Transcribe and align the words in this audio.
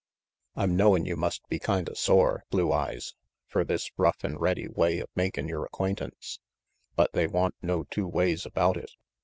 "I'm 0.55 0.75
knowin' 0.75 1.05
you 1.05 1.15
must 1.15 1.47
be 1.47 1.59
kinda 1.59 1.95
sore, 1.95 2.43
Blue 2.49 2.73
Eyes, 2.73 3.13
fer 3.45 3.63
this 3.63 3.91
rough 3.99 4.23
and 4.23 4.41
ready 4.41 4.67
way 4.67 4.97
of 4.97 5.09
makin' 5.15 5.47
yore 5.47 5.67
acquaint 5.67 6.01
ance, 6.01 6.39
but 6.95 7.13
they 7.13 7.27
wan't 7.27 7.53
no 7.61 7.83
two 7.83 8.07
ways 8.07 8.43
about 8.43 8.77
it. 8.77 8.89